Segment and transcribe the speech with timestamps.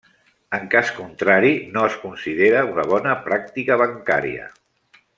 [0.57, 4.51] En cas contrari, no es considera una bona pràctica bancària.